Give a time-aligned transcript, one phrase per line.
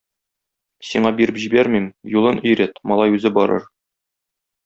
[0.91, 3.71] Сиңа биреп җибәрмим, юлын өйрәт, малай үзе барыр.